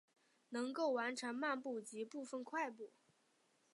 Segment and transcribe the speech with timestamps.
[0.49, 2.89] 能够完成漫步及部份快步。